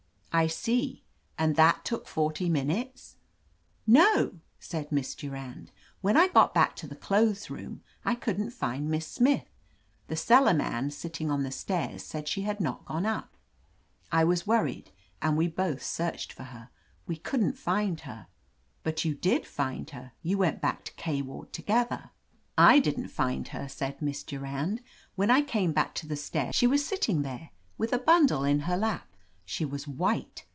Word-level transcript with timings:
"I 0.33 0.47
see. 0.47 1.03
And 1.37 1.57
that 1.57 1.83
took 1.83 2.07
forty 2.07 2.47
minutes?" 2.47 3.17
"No," 3.85 4.39
said 4.61 4.89
Miss 4.89 5.13
Durand. 5.13 5.71
"When 5.99 6.15
I 6.15 6.29
got 6.29 6.53
back 6.53 6.73
to 6.77 6.87
the 6.87 6.95
clothes 6.95 7.49
room, 7.49 7.83
I 8.05 8.15
couldn't 8.15 8.51
find 8.51 8.89
Miss 8.89 9.05
Smith. 9.05 9.49
The 10.07 10.15
cellar 10.15 10.53
man, 10.53 10.89
sitting 10.89 11.29
on 11.29 11.43
the 11.43 11.51
stairs, 11.51 12.03
said 12.05 12.29
she 12.29 12.43
had 12.43 12.61
not 12.61 12.85
gone 12.85 13.05
up. 13.05 13.35
I 14.09 14.23
was 14.23 14.47
worried, 14.47 14.91
and 15.21 15.35
we 15.35 15.49
both 15.49 15.83
searched 15.83 16.31
for 16.31 16.43
her. 16.43 16.69
We 17.05 17.17
couldn't 17.17 17.57
find 17.57 17.99
her." 18.01 18.27
"But 18.83 19.03
you 19.03 19.13
did 19.13 19.45
find 19.45 19.89
her. 19.89 20.13
You 20.23 20.37
went 20.37 20.61
back 20.61 20.85
to 20.85 20.93
K 20.93 21.21
ward 21.21 21.51
together." 21.51 22.11
"I 22.57 22.79
didn't 22.79 23.09
find 23.09 23.49
her," 23.49 23.67
said 23.67 24.01
Miss 24.01 24.23
Durand. 24.23 24.79
"When 25.15 25.29
I 25.29 25.41
came 25.41 25.73
back 25.73 25.93
to 25.95 26.07
the 26.07 26.15
stairs, 26.15 26.55
she 26.55 26.67
was 26.67 26.85
sit 26.85 27.01
ting 27.01 27.21
there, 27.23 27.49
with 27.77 27.91
a 27.91 27.99
bundle 27.99 28.45
in 28.45 28.61
her 28.61 28.77
lap. 28.77 29.05
She 29.43 29.65
was 29.65 29.85
white. 29.85 30.45